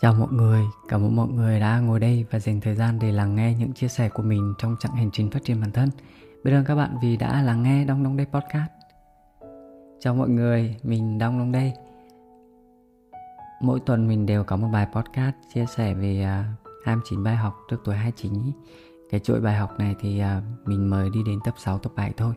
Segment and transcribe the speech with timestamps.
[0.00, 3.12] Chào mọi người, cảm ơn mọi người đã ngồi đây và dành thời gian để
[3.12, 5.90] lắng nghe những chia sẻ của mình trong chặng hành trình phát triển bản thân.
[6.44, 8.70] Biết ơn các bạn vì đã lắng nghe Đông Đông Đây Podcast.
[10.00, 11.72] Chào mọi người, mình Đông Đông Đây.
[13.60, 16.52] Mỗi tuần mình đều có một bài podcast chia sẻ về à,
[16.84, 18.32] 29 bài học trước tuổi 29.
[19.10, 22.12] Cái chuỗi bài học này thì à, mình mời đi đến tập 6, tập 7
[22.16, 22.34] thôi.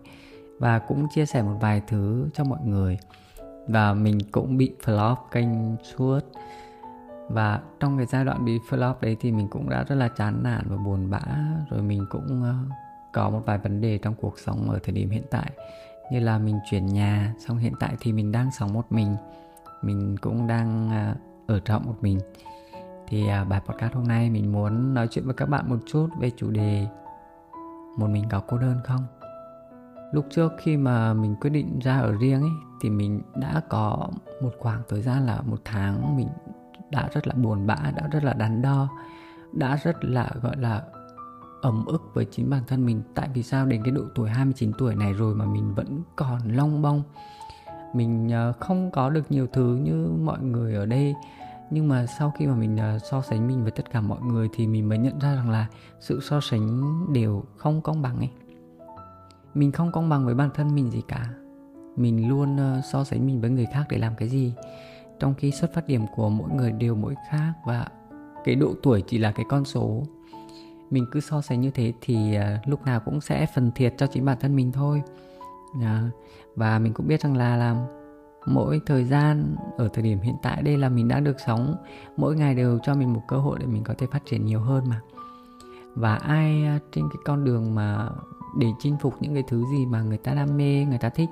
[0.60, 2.98] Và cũng chia sẻ một vài thứ cho mọi người.
[3.68, 5.48] Và mình cũng bị flop kênh
[5.84, 6.20] suốt
[7.30, 10.44] và trong cái giai đoạn bị flop đấy thì mình cũng đã rất là chán
[10.44, 11.22] nản và buồn bã.
[11.70, 12.72] Rồi mình cũng uh,
[13.14, 15.52] có một vài vấn đề trong cuộc sống ở thời điểm hiện tại.
[16.12, 19.16] Như là mình chuyển nhà xong hiện tại thì mình đang sống một mình.
[19.82, 22.20] Mình cũng đang uh, ở trọ một mình.
[23.08, 26.08] Thì uh, bài podcast hôm nay mình muốn nói chuyện với các bạn một chút
[26.20, 26.88] về chủ đề
[27.98, 29.06] một mình có cô đơn không?
[30.12, 34.10] Lúc trước khi mà mình quyết định ra ở riêng ấy thì mình đã có
[34.42, 36.28] một khoảng thời gian là một tháng mình
[36.92, 38.90] đã rất là buồn bã, đã rất là đắn đo,
[39.54, 40.82] đã rất là, gọi là,
[41.62, 43.02] ấm ức với chính bản thân mình.
[43.16, 43.66] Tại vì sao?
[43.66, 47.04] Đến cái độ tuổi 29 tuổi này rồi mà mình vẫn còn long bong.
[47.94, 51.16] Mình ờ, không có được nhiều thứ như mọi người ở đây.
[51.72, 54.50] Nhưng mà sau khi mà mình ờ, so sánh mình với tất cả mọi người
[54.54, 55.68] thì mình mới nhận ra rằng là
[56.00, 58.30] sự so sánh đều không công bằng ấy.
[59.54, 61.26] Mình không công bằng với bản thân mình gì cả.
[61.96, 64.54] Mình luôn ờ, so sánh mình với người khác để làm cái gì?
[65.20, 67.88] Trong khi xuất phát điểm của mỗi người đều mỗi khác và
[68.44, 70.04] cái độ tuổi chỉ là cái con số.
[70.90, 74.08] Mình cứ so sánh như thế thì uh, lúc nào cũng sẽ phần thiệt cho
[74.08, 75.02] chính bản thân mình thôi.
[75.78, 75.84] Uh,
[76.56, 77.78] và mình cũng biết rằng là làm
[78.46, 81.76] mỗi thời gian ở thời điểm hiện tại đây là mình đã được sống
[82.18, 84.60] mỗi ngày đều cho mình một cơ hội để mình có thể phát triển nhiều
[84.60, 85.02] hơn mà.
[85.96, 88.10] Và ai à, trên cái con đường mà
[88.58, 91.30] để chinh phục những cái thứ gì mà người ta đam mê người ta thích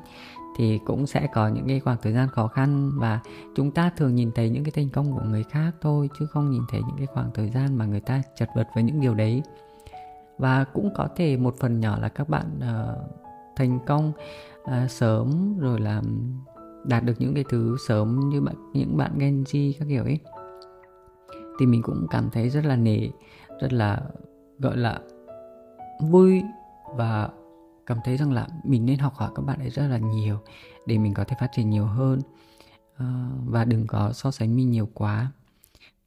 [0.58, 2.92] thì cũng sẽ có những cái khoảng thời gian khó khăn.
[2.96, 3.20] Và
[3.56, 6.50] chúng ta thường nhìn thấy những cái thành công của người khác thôi chứ không
[6.50, 9.14] nhìn thấy những cái khoảng thời gian mà người ta chật vật với những điều
[9.14, 9.44] đấy.
[10.38, 13.12] Và cũng có thể một phần nhỏ là các bạn uh,
[13.56, 14.12] thành công
[14.64, 16.02] uh, sớm rồi là
[16.86, 20.20] đạt được những cái thứ sớm như bạn những bạn Gen Z các kiểu ấy
[21.59, 23.09] thì mình cũng cảm thấy rất là nể
[23.62, 24.02] rất là
[24.59, 25.00] gọi là
[26.09, 26.44] vui
[26.96, 27.30] và
[27.86, 30.38] cảm thấy rằng là mình nên học hỏi các bạn ấy rất là nhiều
[30.86, 32.22] để mình có thể phát triển nhiều hơn.
[32.98, 33.06] Ờ,
[33.46, 35.31] và đừng có so sánh mình nhiều quá.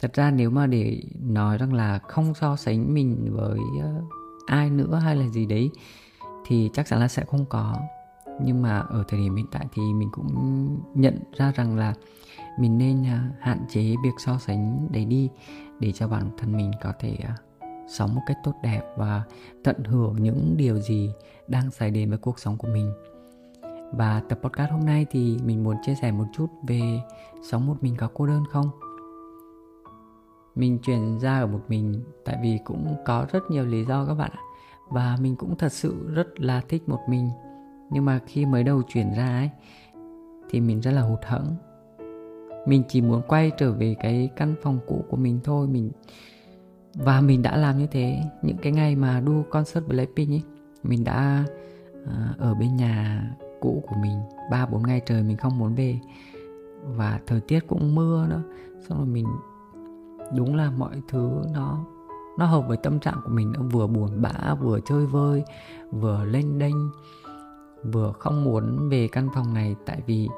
[0.00, 4.02] Thật ra nếu mà để nói rằng là không so sánh mình với ờ,
[4.46, 5.70] ai nữa hay là gì đấy
[6.46, 7.76] thì chắc chắn là sẽ không có.
[8.42, 11.94] Nhưng mà ở thời điểm hiện tại thì mình cũng nhận ra rằng là
[12.58, 15.28] mình nên ờ, hạn chế việc so sánh đấy đi
[15.80, 17.16] để cho bản thân mình có thể
[17.90, 19.22] sống một cách tốt đẹp và
[19.64, 21.10] tận hưởng những điều gì
[21.48, 22.92] đang xảy đến với cuộc sống của mình.
[23.92, 26.80] Và tập podcast hôm nay thì mình muốn chia sẻ một chút về
[27.42, 28.70] sống một mình có cô đơn không?
[30.54, 34.14] Mình chuyển ra ở một mình tại vì cũng có rất nhiều lý do các
[34.14, 34.40] bạn ạ.
[34.88, 37.30] Và mình cũng thật sự rất là thích một mình.
[37.90, 39.50] Nhưng mà khi mới đầu chuyển ra ấy,
[40.50, 41.56] thì mình rất là hụt hẫng.
[42.66, 45.68] Mình chỉ muốn quay trở về cái căn phòng cũ của mình thôi.
[45.68, 45.90] Mình
[46.94, 48.22] và mình đã làm như thế.
[48.42, 50.42] Những cái ngày mà đu concert Blackpink ấy
[50.82, 51.44] mình đã
[52.02, 53.22] uh, ở bên nhà
[53.60, 54.20] cũ của mình.
[54.50, 55.98] Ba bốn ngày trời mình không muốn về.
[56.84, 58.42] Và thời tiết cũng mưa nữa
[58.88, 59.26] xong rồi mình
[60.36, 61.84] đúng là mọi thứ nó
[62.38, 63.52] nó hợp với tâm trạng của mình.
[63.52, 65.44] Nó vừa buồn bã vừa chơi vơi
[65.90, 66.76] vừa lênh đênh
[67.92, 69.76] vừa không muốn về căn phòng này.
[69.86, 70.28] Tại vì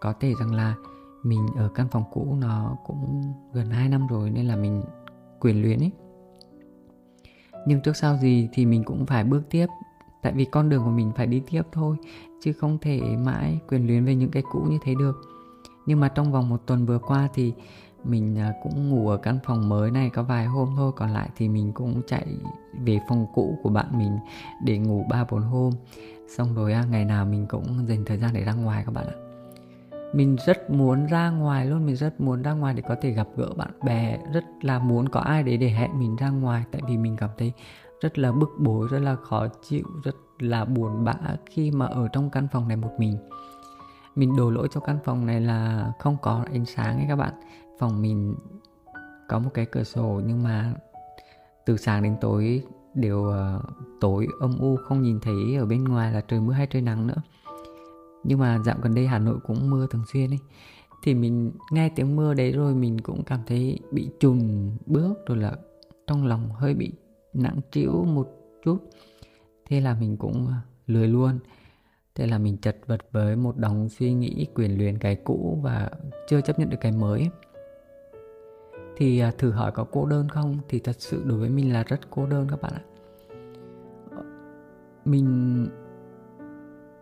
[0.00, 0.74] có thể rằng là
[1.22, 4.82] mình ở căn phòng cũ nó cũng gần 2 năm rồi nên là mình
[5.40, 5.90] quyền luyến ấy
[7.66, 9.66] nhưng trước sau gì thì mình cũng phải bước tiếp.
[10.22, 11.96] Tại vì con đường của mình phải đi tiếp thôi,
[12.42, 15.20] chứ không thể mãi quyền luyến về những cái cũ như thế được.
[15.86, 17.52] Nhưng mà trong vòng một tuần vừa qua thì
[18.04, 21.28] mình à, cũng ngủ ở căn phòng mới này có vài hôm thôi, còn lại
[21.36, 22.26] thì mình cũng chạy
[22.84, 24.18] về phòng cũ của bạn mình
[24.64, 25.72] để ngủ ba bốn hôm.
[26.36, 29.06] Xong rồi à, ngày nào mình cũng dành thời gian để ra ngoài các bạn
[29.06, 29.19] ạ
[30.12, 33.28] mình rất muốn ra ngoài luôn, mình rất muốn ra ngoài để có thể gặp
[33.36, 34.18] gỡ bạn bè.
[34.32, 37.30] Rất là muốn có ai đấy để hẹn mình ra ngoài, tại vì mình cảm
[37.38, 37.52] thấy
[38.00, 41.14] rất là bức bối, rất là khó chịu, rất là buồn bã
[41.46, 43.16] khi mà ở trong căn phòng này một mình.
[44.16, 47.34] Mình đổ lỗi cho căn phòng này là không có ánh sáng ấy các bạn.
[47.78, 48.34] Phòng mình
[49.28, 50.74] có một cái cửa sổ nhưng mà
[51.66, 52.62] từ sáng đến tối
[52.94, 53.62] đều ờ,
[54.00, 57.06] tối, âm u, không nhìn thấy ở bên ngoài là trời mưa hay trời nắng
[57.06, 57.22] nữa
[58.24, 60.38] nhưng mà dạo gần đây Hà Nội cũng mưa thường xuyên ấy.
[61.02, 65.38] Thì mình nghe tiếng mưa đấy rồi mình cũng cảm thấy bị trùn bước, rồi
[65.38, 65.56] là
[66.06, 66.92] trong lòng hơi bị
[67.34, 68.28] nặng trĩu một
[68.64, 68.78] chút.
[69.68, 71.38] Thế là mình cũng à, lười luôn.
[72.14, 75.90] Thế là mình chật vật với một đống suy nghĩ quyền luyện cái cũ và
[76.28, 77.28] chưa chấp nhận được cái mới.
[78.96, 80.58] Thì à, thử hỏi có cô đơn không?
[80.68, 82.82] Thì thật sự đối với mình là rất cô đơn các bạn ạ.
[84.10, 84.22] Ờ,
[85.04, 85.66] mình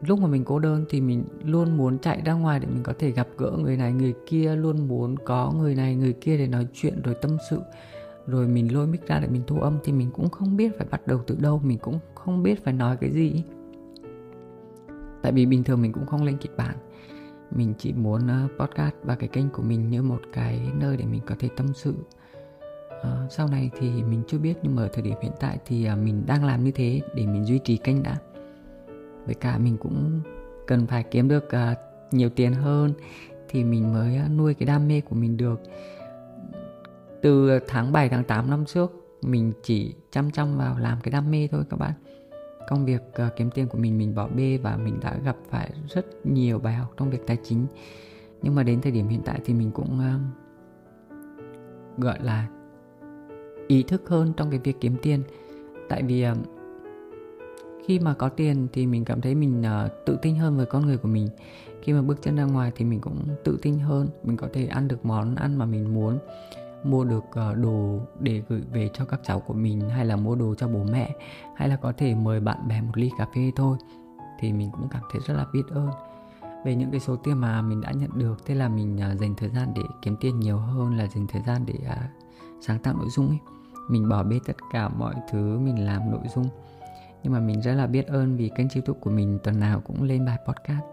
[0.00, 2.92] lúc mà mình cô đơn thì mình luôn muốn chạy ra ngoài để mình có
[2.98, 6.46] thể gặp gỡ người này người kia luôn muốn có người này người kia để
[6.46, 7.60] nói chuyện rồi tâm sự.
[8.26, 10.86] Rồi mình lôi mic ra để mình thu âm thì mình cũng không biết phải
[10.90, 13.42] bắt đầu từ đâu mình cũng không biết phải nói cái gì.
[15.22, 16.76] Tại vì bình thường mình cũng không lên kịch bản.
[17.50, 21.04] Mình chỉ muốn ờ, podcast và cái kênh của mình như một cái nơi để
[21.04, 21.94] mình có thể tâm sự.
[23.02, 25.84] À, sau này thì mình chưa biết nhưng mà ở thời điểm hiện tại thì
[25.84, 28.16] ờ, mình đang làm như thế để mình duy trì kênh đã
[29.28, 30.20] với cả mình cũng
[30.66, 31.78] cần phải kiếm được uh,
[32.12, 32.92] nhiều tiền hơn
[33.48, 35.60] thì mình mới à, nuôi cái đam mê của mình được.
[37.22, 38.92] Từ tháng 7 tháng 8 năm trước
[39.22, 41.92] mình chỉ chăm chăm vào làm cái đam mê thôi các bạn.
[42.68, 45.70] Công việc uh, kiếm tiền của mình mình bỏ bê và mình đã gặp phải
[45.88, 47.66] rất nhiều bài học trong việc tài chính.
[48.42, 50.20] Nhưng mà đến thời điểm hiện tại thì mình cũng uh,
[51.98, 52.48] gọi là
[53.68, 55.22] ý thức hơn trong cái việc kiếm tiền.
[55.88, 56.57] Tại vì uh,
[57.88, 60.86] khi mà có tiền thì mình cảm thấy mình uh, tự tin hơn với con
[60.86, 61.28] người của mình.
[61.82, 64.66] Khi mà bước chân ra ngoài thì mình cũng tự tin hơn mình có thể
[64.66, 66.18] ăn được món ăn mà mình muốn
[66.84, 70.34] mua được uh, đồ để gửi về cho các cháu của mình hay là mua
[70.34, 71.10] đồ cho bố mẹ
[71.56, 73.76] hay là có thể mời bạn bè một ly cà phê thôi
[74.40, 75.90] thì mình cũng cảm thấy rất là biết ơn.
[76.64, 79.34] Về những cái số tiền mà mình đã nhận được thế là mình uh, dành
[79.36, 82.26] thời gian để kiếm tiền nhiều hơn là dành thời gian để uh,
[82.60, 83.38] sáng tạo nội dung ấy.
[83.88, 86.48] Mình bỏ bê tất cả mọi thứ mình làm nội dung
[87.22, 90.02] nhưng mà mình rất là biết ơn vì kênh youtube của mình tuần nào cũng
[90.02, 90.84] lên bài podcast.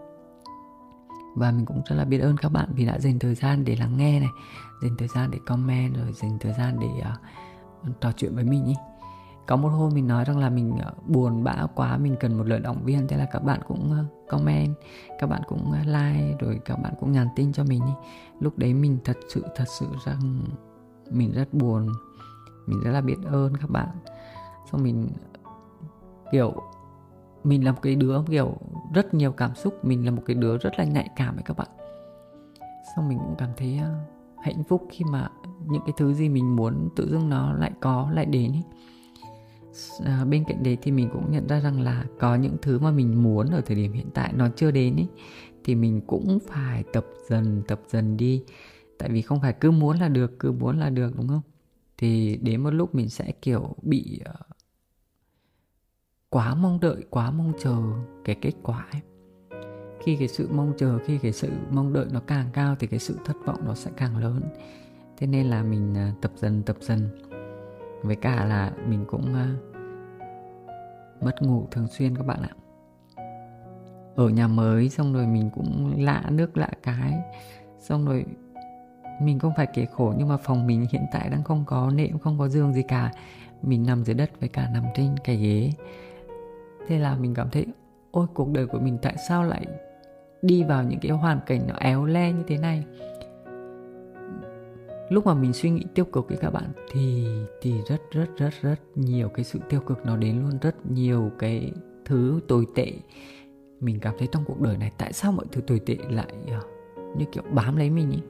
[1.36, 3.76] Và mình cũng rất là biết ơn các bạn vì đã dành thời gian để
[3.76, 4.28] lắng nghe này
[4.82, 8.64] dành thời gian để comment rồi dành thời gian để uh, trò chuyện với mình
[8.64, 8.74] ý.
[9.46, 12.46] Có một hôm mình nói rằng là mình uh, buồn bã quá mình cần một
[12.46, 14.74] lời động viên thế là các bạn cũng uh, comment
[15.18, 17.92] các bạn cũng uh, like rồi các bạn cũng nhắn tin cho mình ý.
[18.40, 20.42] lúc đấy mình thật sự thật sự rằng
[21.10, 21.88] mình rất buồn
[22.66, 23.88] mình rất là biết ơn các bạn.
[24.72, 25.08] Xong mình
[26.32, 26.54] kiểu
[27.44, 28.56] mình là một cái đứa kiểu
[28.94, 31.56] rất nhiều cảm xúc mình là một cái đứa rất là nhạy cảm với các
[31.56, 31.68] bạn.
[32.96, 34.04] Xong mình cũng cảm thấy à,
[34.42, 35.28] hạnh phúc khi mà
[35.66, 38.62] những cái thứ gì mình muốn tự dưng nó lại có lại đến ý.
[40.04, 42.90] À, bên cạnh đấy thì mình cũng nhận ra rằng là có những thứ mà
[42.90, 45.06] mình muốn ở thời điểm hiện tại nó chưa đến ý,
[45.64, 48.44] thì mình cũng phải tập dần tập dần đi.
[48.98, 51.42] Tại vì không phải cứ muốn là được cứ muốn là được đúng không?
[51.98, 54.55] Thì đến một lúc mình sẽ kiểu bị uh,
[56.30, 57.76] quá mong đợi, quá mong chờ
[58.24, 59.00] cái kết quả ấy.
[60.00, 62.98] Khi cái sự mong chờ, khi cái sự mong đợi nó càng cao thì cái
[62.98, 64.40] sự thất vọng nó sẽ càng lớn.
[65.16, 67.08] Thế nên là mình à, tập dần tập dần.
[68.02, 69.54] Với cả là mình cũng à,
[71.20, 72.54] mất ngủ thường xuyên các bạn ạ.
[74.16, 77.12] Ở nhà mới xong rồi mình cũng lạ nước lạ cái.
[77.78, 78.24] Xong rồi
[79.22, 82.18] mình không phải kể khổ nhưng mà phòng mình hiện tại đang không có nệm,
[82.18, 83.12] không có giường gì cả.
[83.62, 85.72] Mình nằm dưới đất với cả nằm trên cái ghế
[86.86, 87.66] thế là mình cảm thấy
[88.10, 89.66] ôi cuộc đời của mình tại sao lại
[90.42, 92.84] đi vào những cái hoàn cảnh nó éo le như thế này?
[95.08, 97.26] Lúc mà mình suy nghĩ tiêu cực với các bạn thì
[97.62, 100.58] thì rất rất rất rất nhiều cái sự tiêu cực nó đến luôn.
[100.62, 101.72] Rất nhiều cái
[102.04, 102.92] thứ tồi tệ.
[103.80, 106.60] Mình cảm thấy trong cuộc đời này tại sao mọi thứ tồi tệ lại ờ,
[107.16, 108.20] như kiểu bám lấy mình ý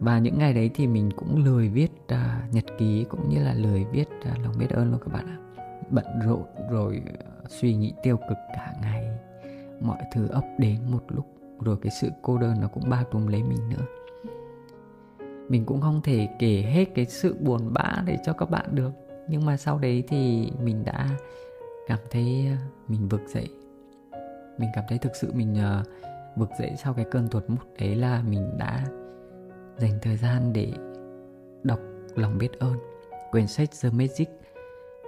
[0.00, 3.54] và những ngày đấy thì mình cũng lười viết uh, nhật ký cũng như là
[3.54, 5.38] lười viết uh, lòng biết ơn luôn các bạn ạ
[5.94, 9.08] bận rộn rồi ờ, suy nghĩ tiêu cực cả ngày.
[9.80, 11.26] Mọi thứ ấp đến một lúc
[11.60, 13.86] rồi cái sự cô đơn nó cũng bao trùm lấy mình nữa.
[15.48, 18.90] Mình cũng không thể kể hết cái sự buồn bã để cho các bạn được.
[19.28, 21.08] Nhưng mà sau đấy thì mình đã
[21.86, 23.48] cảm thấy ờ, mình vực dậy.
[24.58, 25.86] Mình cảm thấy thực sự mình uh,
[26.36, 28.84] vực dậy sau cái cơn tuột mút đấy là mình đã
[29.76, 30.72] dành thời gian để
[31.62, 31.78] đọc
[32.14, 32.74] lòng biết ơn
[33.30, 34.28] quyển sách The Magic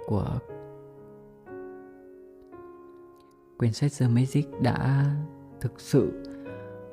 [0.07, 0.39] của
[3.57, 5.05] quyển sách The Magic đã
[5.61, 6.23] thực sự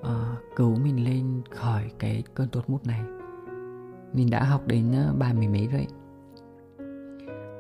[0.01, 0.07] uh,
[0.57, 3.01] cứu mình lên khỏi cái cơn tốt mút này.
[4.13, 5.87] Mình đã học đến ờ, ba mười mấy rồi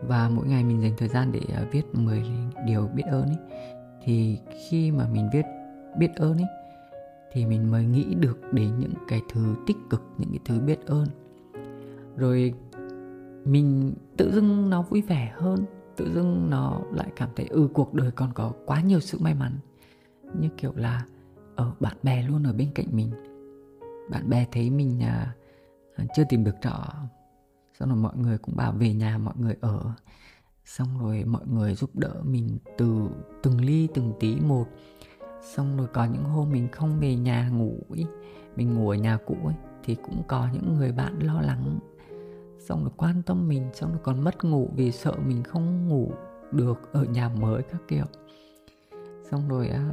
[0.09, 2.23] và mỗi ngày mình dành thời gian để uh, viết 10
[2.67, 3.39] điều biết ơn ấy.
[4.05, 5.45] Thì khi mà mình viết
[5.99, 6.49] biết ơn ấy
[7.33, 10.87] thì mình mới nghĩ được đến những cái thứ tích cực những cái thứ biết
[10.87, 11.07] ơn.
[12.17, 12.55] Rồi
[13.45, 15.65] mình tự dưng nó vui vẻ hơn
[15.97, 19.35] tự dưng nó lại cảm thấy ừ cuộc đời còn có quá nhiều sự may
[19.35, 19.53] mắn.
[20.39, 21.05] Như kiểu là
[21.57, 23.11] ở bạn bè luôn ở bên cạnh mình.
[24.11, 25.35] Bạn bè thấy mình à,
[25.97, 26.85] à, chưa tìm được trọ.
[27.79, 29.93] Xong rồi mọi người cũng bảo về nhà mọi người ở.
[30.65, 33.09] Xong rồi mọi người giúp đỡ mình từ
[33.43, 34.67] từng ly từng tí một.
[35.55, 38.07] Xong rồi có những hôm mình không về nhà ngủ ý,
[38.57, 41.79] mình ngủ ở nhà cũ ấy thì cũng có những người bạn lo lắng
[42.69, 46.13] xong rồi quan tâm mình, xong rồi còn mất ngủ vì sợ mình không ngủ
[46.53, 48.05] được ở nhà mới các kiểu.
[49.31, 49.91] Xong rồi á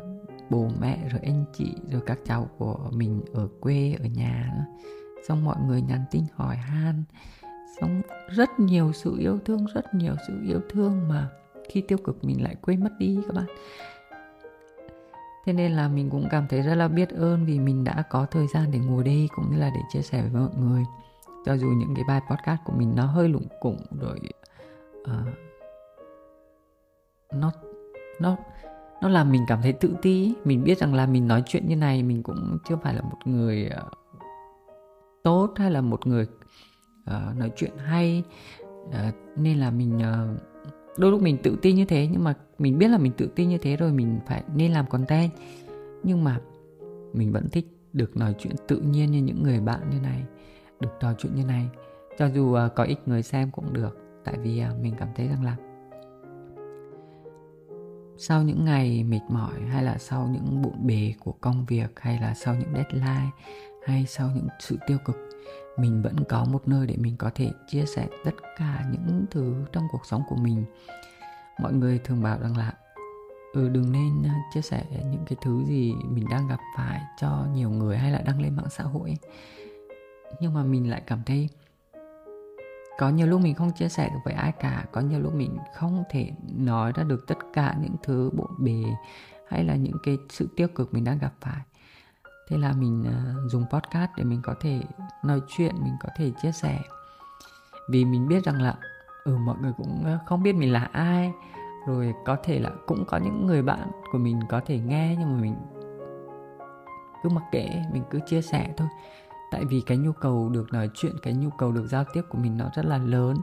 [0.50, 4.66] bố mẹ rồi anh chị rồi các cháu của mình ở quê, ở nhà nữa.
[5.28, 7.04] Xong mọi người nhắn tin hỏi han.
[7.80, 11.30] Xong rất nhiều sự yêu thương, rất nhiều sự yêu thương mà
[11.70, 13.46] khi tiêu cực mình lại quên mất đi các bạn.
[15.46, 18.26] Thế nên là mình cũng cảm thấy rất là biết ơn vì mình đã có
[18.26, 20.84] thời gian để ngồi đây cũng như là để chia sẻ với mọi người
[21.46, 24.20] cho dù những cái bài podcast của mình nó hơi lủng củng rồi
[25.02, 25.28] uh,
[27.34, 27.52] nó
[28.20, 28.38] nó
[29.02, 31.76] nó làm mình cảm thấy tự ti mình biết rằng là mình nói chuyện như
[31.76, 33.94] này mình cũng chưa phải là một người uh,
[35.24, 36.28] tốt hay là một người
[37.02, 38.24] uh, nói chuyện hay
[38.88, 38.94] uh,
[39.36, 40.42] nên là mình uh,
[40.98, 43.50] đôi lúc mình tự tin như thế nhưng mà mình biết là mình tự tin
[43.50, 45.32] như thế rồi mình phải nên làm content.
[46.04, 46.40] Nhưng mà
[47.14, 50.24] mình vẫn thích được nói chuyện tự nhiên như những người bạn như này
[50.82, 51.70] được trò chuyện như này.
[52.18, 55.28] Cho dù uh, có ít người xem cũng được tại vì uh, mình cảm thấy
[55.28, 55.56] rằng là
[58.18, 62.20] sau những ngày mệt mỏi hay là sau những bộn bề của công việc hay
[62.22, 63.30] là sau những deadline
[63.86, 65.16] hay sau những sự tiêu cực
[65.78, 69.54] mình vẫn có một nơi để mình có thể chia sẻ tất cả những thứ
[69.72, 70.66] trong cuộc sống của mình.
[71.62, 72.74] Mọi người thường bảo rằng là
[73.54, 77.46] ừ đừng nên à, chia sẻ những cái thứ gì mình đang gặp phải cho
[77.54, 79.18] nhiều người hay là đăng lên mạng xã hội
[80.40, 81.50] nhưng mà mình lại cảm thấy
[83.02, 84.86] có nhiều lúc mình không chia sẻ được với ai cả.
[84.92, 88.84] Có nhiều lúc mình không thể nói ra được tất cả những thứ bộn bề
[89.48, 91.62] hay là những cái sự tiêu cực mình đang gặp phải.
[92.50, 94.82] Thế là mình uh, dùng podcast để mình có thể
[95.24, 96.80] nói chuyện mình có thể chia sẻ.
[97.90, 98.76] Vì mình biết rằng là
[99.24, 101.32] ừ mọi người cũng ờ, không biết mình là ai.
[101.88, 105.34] Rồi có thể là cũng có những người bạn của mình có thể nghe nhưng
[105.34, 105.56] mà mình
[107.24, 108.88] cứ mặc kệ mình cứ chia sẻ thôi
[109.52, 112.38] tại vì cái nhu cầu được nói chuyện cái nhu cầu được giao tiếp của
[112.38, 113.38] mình nó rất là lớn.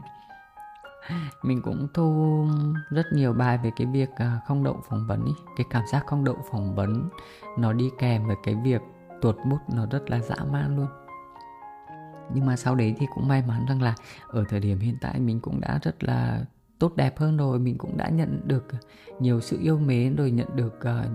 [1.43, 2.45] Mình cũng thu
[2.89, 5.31] rất nhiều bài về cái việc à, không đậu phỏng vấn ý.
[5.57, 7.09] cái cảm giác không đậu phỏng vấn
[7.57, 8.81] nó đi kèm với cái việc
[9.21, 10.87] tuột bút nó rất là dã man luôn.
[12.33, 13.95] Nhưng mà sau đấy thì cũng may mắn rằng là
[14.27, 16.45] ở thời điểm hiện tại mình cũng đã rất là
[16.79, 17.59] tốt đẹp hơn rồi.
[17.59, 18.67] Mình cũng đã nhận được
[19.19, 21.11] nhiều sự yêu mến rồi nhận được uh,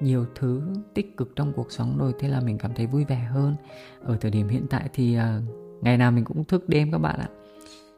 [0.00, 0.62] nhiều thứ
[0.94, 3.56] tích cực trong cuộc sống rồi thế là mình cảm thấy vui vẻ hơn.
[4.02, 5.22] Ở thời điểm hiện tại thì uh,
[5.82, 7.28] ngày nào mình cũng thức đêm các bạn ạ.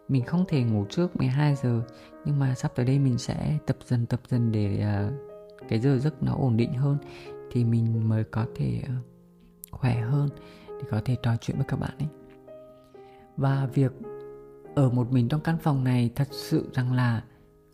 [0.09, 1.83] Mình không thể ngủ trước 12 giờ
[2.25, 5.15] nhưng mà sắp tới đây mình sẽ tập dần tập dần để uh,
[5.69, 6.99] cái giờ giấc nó ổn định hơn
[7.51, 9.07] thì mình mới có thể uh,
[9.71, 10.29] khỏe hơn
[10.69, 12.09] để có thể trò chuyện với các bạn ấy.
[13.37, 13.93] Và việc
[14.75, 17.23] ở một mình trong căn phòng này thật sự rằng là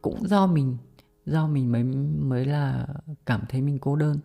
[0.02, 0.76] cũng do mình
[1.26, 1.84] do mình mới
[2.18, 2.86] mới là
[3.26, 4.18] cảm thấy mình cô đơn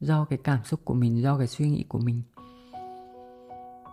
[0.00, 2.22] do cái cảm xúc của mình do cái suy nghĩ của mình.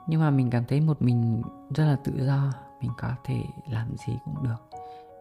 [0.07, 1.41] Nhưng mà mình cảm thấy một mình
[1.75, 4.69] rất là tự do mình có thể làm gì cũng được.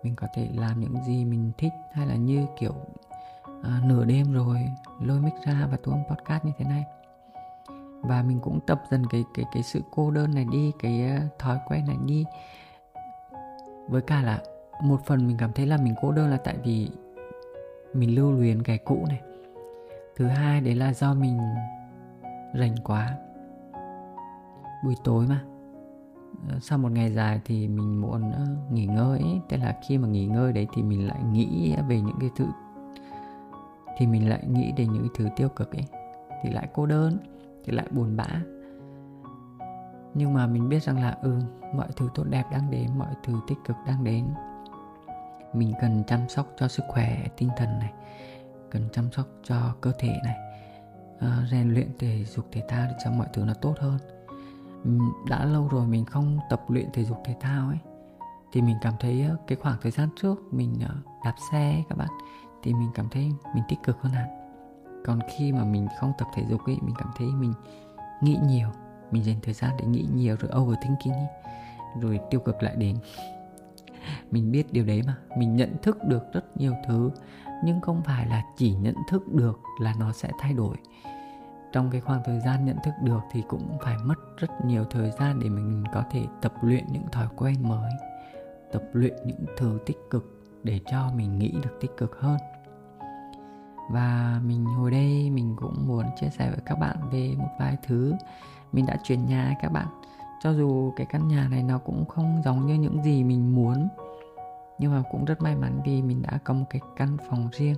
[0.02, 2.75] Mình có thể làm những gì mình thích hay là như kiểu
[3.62, 4.58] à, nửa đêm rồi
[5.00, 6.84] lôi mic ra và tuông podcast như thế này.
[8.02, 11.28] Và mình cũng tập dần cái cái cái sự cô đơn này đi cái à,
[11.38, 12.25] thói quen này đi.
[13.88, 14.42] Với cả là
[14.82, 16.90] một phần mình cảm thấy là mình cô đơn là tại vì
[17.94, 19.20] mình lưu luyến cái cũ này.
[20.16, 21.38] Thứ hai, đấy là do mình
[22.54, 23.16] rảnh quá.
[24.85, 25.44] Buổi tối mà.
[26.49, 29.18] Ờ, sau một ngày dài thì mình muốn ờ, nghỉ ngơi.
[29.18, 29.40] Ấy.
[29.49, 32.47] tức là khi mà nghỉ ngơi đấy thì mình lại nghĩ về những cái thứ,
[33.97, 35.85] thì mình lại nghĩ đến những cái thứ tiêu cực ấy.
[36.42, 37.18] Thì lại cô đơn,
[37.64, 38.28] thì lại buồn bã.
[40.14, 41.38] Nhưng mà mình biết rằng là ừ
[41.75, 44.25] mọi thứ tốt đẹp đang đến, mọi thứ tích cực đang đến
[45.52, 47.92] mình cần chăm sóc cho sức khỏe tinh thần này
[48.71, 50.37] cần chăm sóc cho cơ thể này.
[51.16, 53.99] Uh, rèn luyện thể dục thể thao để cho mọi thứ nó tốt hơn.
[55.28, 57.78] Đã lâu rồi mình không tập luyện thể dục thể thao ấy
[58.52, 61.99] thì mình cảm thấy ờ, cái khoảng thời gian trước mình ờ, đạp xe các
[61.99, 62.09] bạn
[62.62, 64.28] thì mình cảm thấy mình tích cực hơn hẳn.
[65.04, 67.52] Còn khi mà mình không tập thể dục ấy mình cảm thấy mình
[68.21, 68.69] nghĩ nhiều
[69.11, 71.26] mình dành thời gian để nghĩ nhiều rồi overthinking ấy,
[72.00, 72.97] rồi tiêu cực lại đến
[74.30, 75.16] mình biết điều đấy mà.
[75.37, 77.11] Mình nhận thức được rất nhiều thứ,
[77.64, 80.76] nhưng không phải là chỉ nhận thức được là nó sẽ thay đổi.
[81.73, 85.11] Trong cái khoảng thời gian nhận thức được thì cũng phải mất rất nhiều thời
[85.11, 87.92] gian để mình có thể tập luyện những thói quen mới,
[88.73, 92.38] tập luyện những thứ tích cực để cho mình nghĩ được tích cực hơn.
[93.90, 97.76] Và mình hồi đây mình cũng muốn chia sẻ với các bạn về một vài
[97.87, 98.14] thứ
[98.73, 99.87] mình đã chuyển nhà các bạn
[100.42, 103.88] cho dù cái căn nhà này nó cũng không giống như những gì mình muốn
[104.78, 107.76] nhưng mà cũng rất may mắn vì mình đã có một cái căn phòng riêng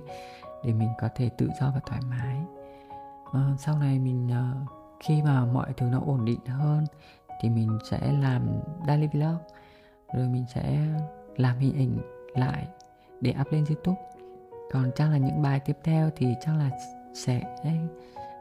[0.63, 2.37] để mình có thể tự do và thoải mái.
[3.33, 6.85] À, sau này mình uh, khi mà mọi thứ nó ổn định hơn
[7.41, 8.47] thì mình sẽ làm
[8.87, 9.37] daily vlog
[10.13, 10.79] rồi mình sẽ
[11.37, 11.97] làm hình ảnh
[12.35, 12.67] lại
[13.21, 14.01] để up lên youtube.
[14.71, 16.69] Còn chắc là những bài tiếp theo thì chắc là
[17.13, 17.41] sẽ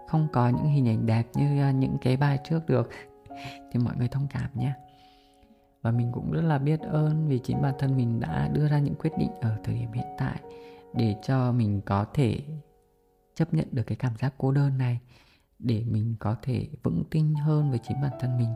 [0.08, 2.90] không có những hình ảnh đẹp như ờ, những cái bài trước được
[3.72, 4.72] thì mọi người thông cảm nhé.
[5.82, 8.78] Và mình cũng rất là biết ơn vì chính bản thân mình đã đưa ra
[8.78, 10.40] những quyết định ở thời điểm hiện tại
[10.94, 12.40] để cho mình có thể
[13.34, 15.00] chấp nhận được cái cảm giác cô đơn này,
[15.58, 18.54] để mình có thể vững tin hơn với chính bản thân mình,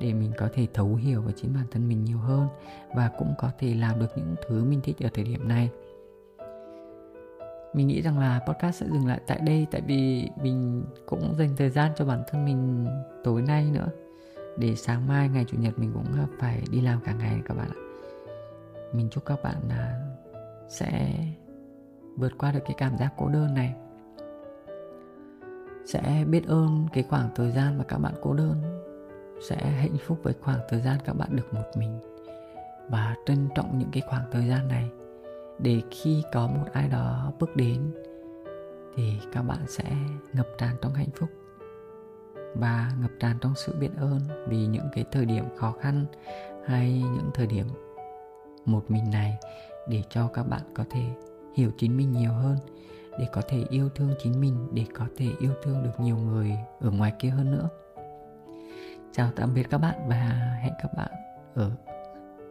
[0.00, 2.48] để mình có thể thấu hiểu với chính bản thân mình nhiều hơn
[2.94, 5.70] và cũng có thể làm được những thứ mình thích ở thời điểm này.
[7.74, 11.56] Mình nghĩ rằng là podcast sẽ dừng lại tại đây, tại vì mình cũng dành
[11.56, 12.86] thời gian cho bản thân mình
[13.24, 13.88] tối nay nữa
[14.58, 17.54] để sáng mai ngày chủ nhật mình cũng à, phải đi làm cả ngày các
[17.56, 17.80] bạn ạ.
[18.92, 20.10] Mình chúc các bạn là
[20.68, 21.18] sẽ
[22.16, 23.74] vượt qua được cái cảm giác cô đơn này.
[25.86, 28.82] Sẽ biết ơn cái khoảng thời gian mà các bạn cô đơn.
[29.48, 32.00] Sẽ hạnh phúc với khoảng thời gian các bạn được một mình.
[32.88, 34.90] Và trân trọng những cái khoảng thời gian này.
[35.58, 37.92] Để khi có một ai đó bước đến,
[38.96, 39.84] thì các bạn sẽ
[40.32, 41.28] ngập tràn trong hạnh phúc
[42.54, 46.06] và ngập tràn trong sự biết ơn vì những cái thời điểm khó khăn
[46.66, 47.66] hay những thời điểm
[48.64, 49.38] một mình này
[49.88, 51.02] để cho các bạn có thể
[51.54, 52.58] hiểu chính mình nhiều hơn
[53.18, 56.52] để có thể yêu thương chính mình để có thể yêu thương được nhiều người
[56.80, 57.68] ở ngoài kia hơn nữa
[59.12, 60.16] chào tạm biệt các bạn và
[60.62, 61.10] hẹn các bạn
[61.54, 61.70] ở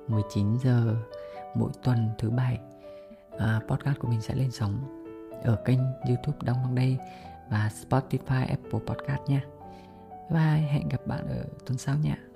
[0.08, 0.96] 19 giờ
[1.56, 2.60] mỗi tuần thứ bảy
[3.38, 5.04] à, podcast của mình sẽ lên sóng
[5.44, 6.98] ở kênh youtube Đông Đông Đây
[7.50, 9.57] và Spotify Apple Podcast nha
[10.30, 12.27] và hẹn gặp bạn ở tuần sau nha.